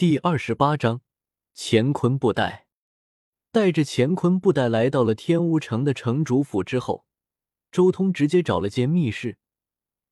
[0.00, 1.02] 第二十八章
[1.54, 2.66] 乾坤布袋。
[3.52, 7.04] 带着乾坤布袋来到了天乌城的城主府之后，
[7.70, 9.36] 周通直接找了间密室，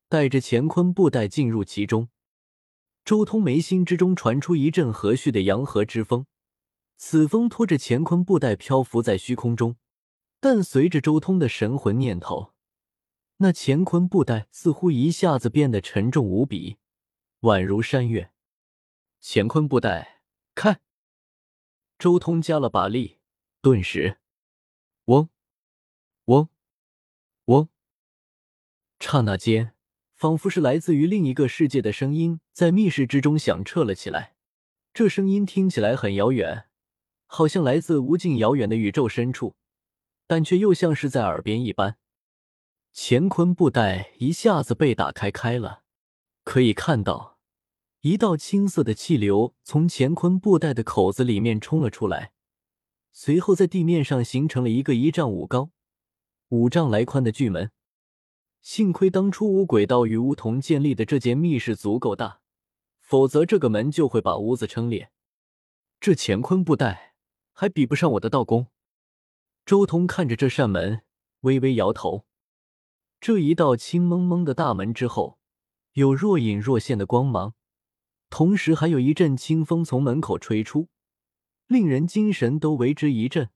[0.07, 2.11] 带着乾坤布袋进入其中。
[3.03, 6.27] 周通眉心之中传出一阵和煦的阳和之风，
[6.99, 9.77] 此风拖着乾坤布袋漂浮在虚空中，
[10.39, 12.53] 但随着周通的神魂念头，
[13.39, 16.77] 那乾坤布袋似乎一下子变得沉重无比，
[17.41, 18.31] 宛如山岳。
[19.21, 20.23] 乾坤布袋
[20.55, 20.81] 看，
[21.99, 23.19] 周通加了把力，
[23.61, 24.19] 顿时，
[25.07, 25.29] 嗡，
[26.27, 26.49] 嗡，
[27.47, 27.69] 嗡，
[29.01, 29.75] 刹那间，
[30.15, 34.37] 仿佛是来自于另一个世界的声音在密室之中响彻了起来。
[34.95, 36.69] 这声音听起来很遥远，
[37.27, 39.57] 好像来自无尽遥远的宇宙深处，
[40.27, 41.99] 但却又像是在耳边一般。
[42.95, 45.83] 乾坤布袋一下子被打开开了，
[46.45, 47.38] 可以看到。
[48.03, 52.33] 一道青色的气流从乾坤布袋的口子里面冲了出来，
[53.11, 55.73] 随后在地面上形成了一个一丈五高、
[56.51, 57.73] 五丈来宽的巨门。
[58.61, 62.41] 幸亏当初五轨道与梧桐建立的这间密室足够大，
[63.01, 65.11] 否则这个门就会把屋子撑裂。
[65.99, 67.17] 这乾坤布袋
[67.53, 68.69] 还比不上我的道功。
[69.67, 71.03] 周通看着这扇门，
[71.41, 72.25] 微微摇头。
[73.21, 75.41] 这一道青蒙蒙的大门之后，
[75.95, 77.55] 有若隐若现的光芒。
[78.31, 80.89] 同时，还有一阵清风从门口吹出，
[81.67, 83.51] 令人精神都为之一振，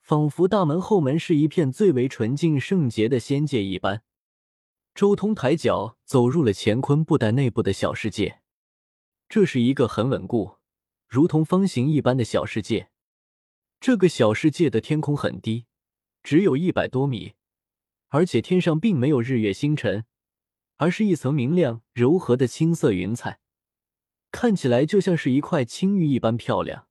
[0.00, 4.02] 仿佛大门后门是一片最为纯净圣洁的仙界一般。
[4.94, 8.40] 周通抬脚走入了乾坤布袋内部的小世界，
[9.28, 10.58] 这是一个很稳固，
[11.08, 12.90] 如同方形一般的小世界。
[13.80, 15.66] 这个小世界的天空很低，
[16.22, 17.34] 只有一百多米，
[18.08, 20.06] 而且天上并没有日月星辰，
[20.76, 23.40] 而是一层明亮柔和的青色云彩。
[24.34, 26.88] 看起来就像是一块青玉一般漂亮，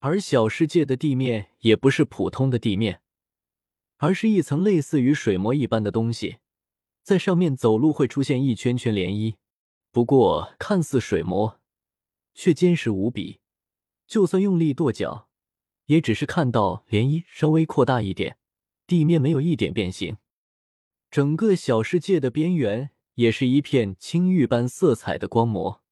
[0.00, 3.00] 而小世界的地面也不是普通的地面，
[3.98, 6.38] 而是一层类似于水膜一般的东西，
[7.04, 9.36] 在上面走路会出现一圈圈涟漪。
[9.92, 11.60] 不过看似水膜，
[12.34, 13.38] 却坚实无比，
[14.08, 15.28] 就算用力跺脚，
[15.86, 18.36] 也只是看到涟漪稍微扩大一点，
[18.84, 20.16] 地面没有一点变形。
[21.08, 25.84] 整个小世界的边缘也是一片青玉般色彩的光膜。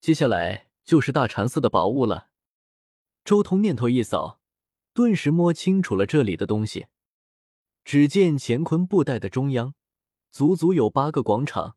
[0.00, 2.28] 接下来就是大禅寺的宝物了。
[3.24, 4.40] 周通念头一扫，
[4.94, 6.86] 顿时摸清楚了这里的东西。
[7.84, 9.74] 只见乾坤布袋的中央，
[10.30, 11.76] 足足有八个广场，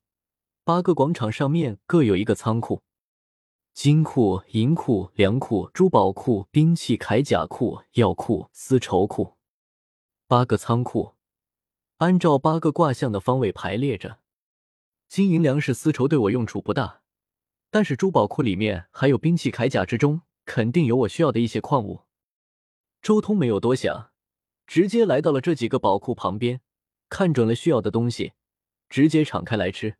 [0.63, 2.83] 八个广场上面各有一个仓库：
[3.73, 9.37] 金库、银库、粮库、珠宝库、兵器铠甲库、药库、丝绸库。
[10.27, 11.15] 八个仓库
[11.97, 14.19] 按照八个卦象的方位排列着。
[15.09, 17.00] 金银粮食丝绸对我用处不大。
[17.71, 22.01] 但是珠宝库里面还有兵器铠甲之中，肯定有我需要的一些矿物。
[23.01, 24.11] 周通没有多想，
[24.67, 26.59] 直接来到了这几个宝库旁边，
[27.07, 28.33] 看准了需要的东西，
[28.89, 29.95] 直接敞开来吃。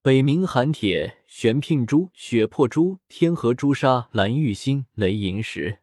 [0.00, 5.80] 北冥寒铁、玄牝珠、血魄珠、天河朱砂、蓝玉心、雷银石，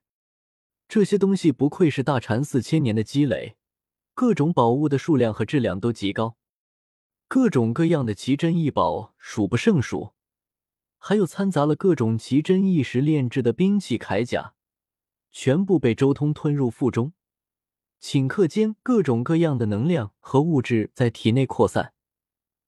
[0.87, 3.55] 这些东西不愧是大禅寺千年的积累，
[4.15, 6.37] 各种宝物的数量和质量都极高，
[7.27, 10.16] 各种各样的奇珍异宝数不胜数。
[10.97, 14.53] 还有掺杂了各种奇珍异石炼制的兵器铠甲，
[15.31, 17.13] 全部被周通吞入腹中。
[18.01, 21.93] 顷刻间，各种各样的能量和物质在体内扩散，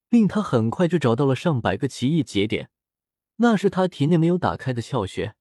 [0.09, 2.72] 令他很快就找到了上百个奇异节点，
[3.38, 5.35] 那是他体内没有打开的窍穴。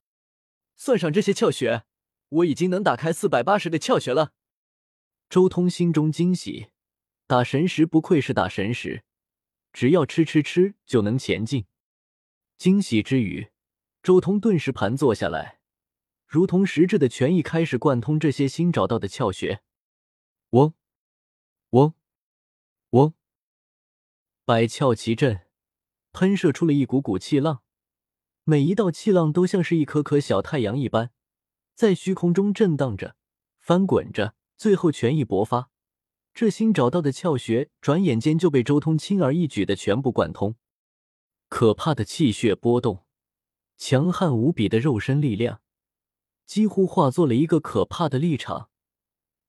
[0.77, 1.85] 算上这些窍穴，
[2.29, 4.33] 我已经能打开四百八十的窍穴了。
[5.31, 6.69] 周通心中惊喜，
[7.27, 9.05] 打神石不愧是打神石，
[9.73, 11.67] 只要吃吃吃就能前进。
[12.59, 13.53] 惊喜之余，
[14.03, 15.61] 周通顿时盘坐下来，
[16.27, 19.63] 如同实质的权益开始贯通这些新找到的窍穴。
[20.51, 20.75] 嗡，
[21.71, 21.95] 嗡，
[22.91, 23.15] 嗡，
[24.45, 25.43] 百窍齐振，
[26.11, 27.63] 喷射出了一股股气浪，
[28.43, 31.13] 每一道气浪都像是一颗颗小太阳一般，
[31.77, 33.15] 在虚空中震荡着、
[33.61, 35.71] 翻滚着，最后权益勃发。
[36.35, 40.57] 这新找到的窍穴，转眼间就被周通轻而易举的全部贯通。
[41.49, 43.05] 可怕的气血波动，
[43.77, 45.63] 强悍无比的肉身力量，
[46.45, 48.71] 几乎化作了一个可怕的立场，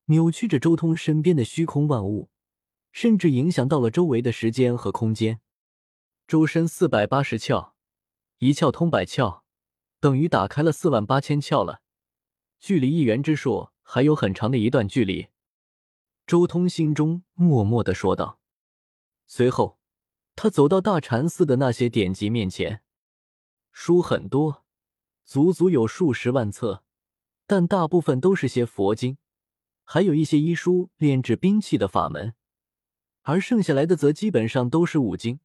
[0.05, 2.29] 扭曲着周通身边的虚空万物，
[2.91, 5.41] 甚至影响到了周围的时间和空间。
[6.25, 7.73] 周身四百八十窍，
[8.37, 9.41] 一窍通百窍，
[9.99, 11.81] 等于打开了四万八千窍了，
[12.59, 15.27] 距离一元之数还有很长的一段距离。
[16.25, 18.39] 周通心中默默的说道，
[19.27, 19.78] 随后。
[20.41, 22.81] 他走到大禅寺的那些典籍面前，
[23.73, 24.63] 书很多，
[25.25, 26.81] 足足有数十万册，
[27.45, 29.17] 但大部分都是些佛经，
[29.83, 32.35] 还有一些医书、炼制兵器的法门，
[33.23, 35.41] 而剩下来的则基本上都是武经，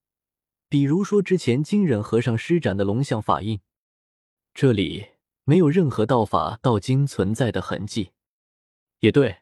[0.69, 3.59] 比如说之前金忍和尚施展的龙象法印，
[4.55, 5.09] 这里
[5.43, 8.13] 没有任何道法道经存在的痕迹。
[9.01, 9.39] 也对，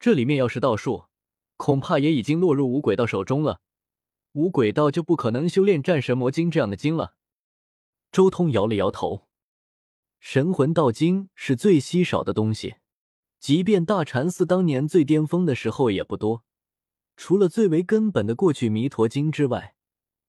[0.00, 1.04] 这里面要是道术，
[1.56, 3.60] 恐怕也已经落入五鬼道手中了。
[4.32, 7.14] 无鬼道就不可能修炼战神魔经这样的经了。
[8.12, 9.26] 周通摇了摇头，
[10.18, 12.76] 神魂道经是最稀少的东西，
[13.38, 16.44] 即便大禅寺当年最巅峰的时候也不多。
[17.16, 19.74] 除了最为根本的过去弥陀经之外，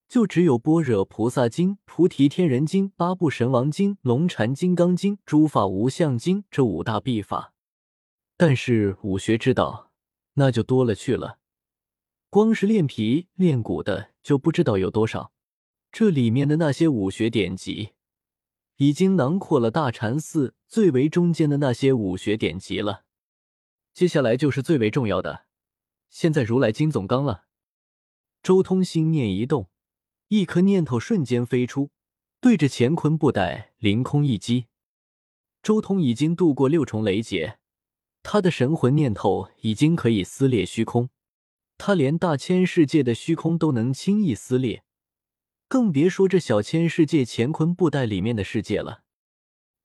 [0.07, 7.53] 就只有般若菩萨经、菩提天人经、八部神王经、龙禅金刚经、诸法无相经这五大秘法。
[8.35, 9.91] 但是武学之道，
[10.33, 11.40] 那就多了去了。
[12.31, 15.33] 光是练皮练骨的就不知道有多少，
[15.91, 17.89] 这里面的那些武学典籍，
[18.77, 23.03] 已经囊括了大禅寺最为中间的那些武学典籍了。
[23.93, 25.43] 接下来就是最为重要的，
[26.09, 27.47] 现在如来金总纲了。
[28.41, 29.69] 周通心念一动，
[30.29, 31.89] 一颗念头瞬间飞出，
[32.39, 34.67] 对着乾坤布袋凌空一击。
[35.61, 37.59] 周通已经度过六重雷劫，
[38.23, 41.09] 他的神魂念头已经可以撕裂虚空。
[41.83, 44.83] 他连大千世界的虚空都能轻易撕裂，
[45.67, 49.01] 更别说这小千世界乾坤布袋里面的世界了。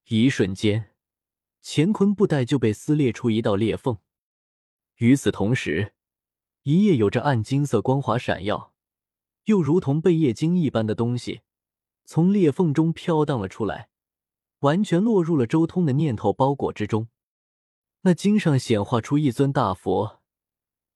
[0.08, 0.90] 一瞬间，
[1.62, 3.96] 乾坤布袋就被撕裂出一道裂缝。
[4.96, 5.94] 与此同时，
[6.64, 8.74] 一页有着暗金色光华闪耀，
[9.44, 11.40] 又如同贝叶经一般的东西，
[12.04, 13.88] 从裂缝中飘荡了出来，
[14.58, 17.08] 完全落入了周通的念头包裹之中。
[18.02, 20.15] 那经上显化出一尊大佛。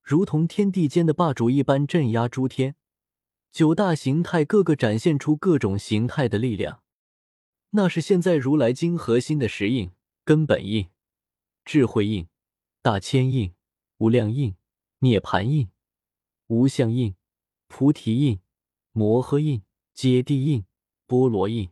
[0.02, 2.74] 如同天地间的霸主一般镇压诸天，
[3.52, 6.82] 九大形态各个展现出各种形态的力量，
[7.70, 9.92] 那是现在如来经核心的石印、
[10.24, 10.88] 根本印、
[11.64, 12.26] 智慧印、
[12.82, 13.54] 大千印、
[13.98, 14.56] 无量印、
[15.00, 15.68] 涅盘印、
[16.48, 17.14] 无相印、
[17.68, 18.40] 菩提印、
[18.92, 19.62] 摩诃印、
[19.94, 20.64] 揭谛印、
[21.06, 21.70] 波罗印。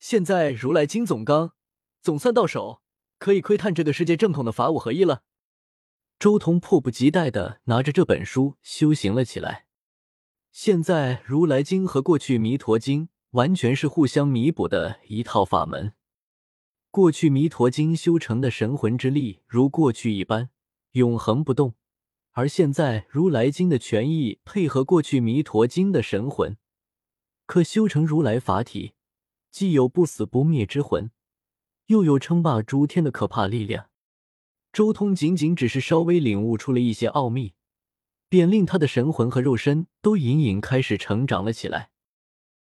[0.00, 1.52] 现在如来经总纲
[2.00, 2.82] 总算到手，
[3.18, 5.22] 可以窥探这个世界正统的法五合一了。
[6.22, 9.66] 周通迫不及待的拿着这本书修行了起来。
[10.52, 15.94] 现在《如来经》和过去《弥陀经》完全是互相弥补的一套法门。
[16.92, 20.50] 过去《弥陀经》修成的神魂之力如过去一般
[20.92, 21.74] 永恒不动，
[22.30, 26.56] 而现在《如来经》的权益配合过去《弥陀经》的神魂，
[27.46, 28.92] 可修成如来法体，
[29.50, 31.10] 既有不死不灭之魂，
[31.86, 33.86] 又有称霸诸天的可怕力量。
[34.72, 37.52] 周通仅仅只是稍微领悟出了一些奥秘，
[38.28, 41.91] 便令他的神魂和肉身都隐隐开始成长了起来。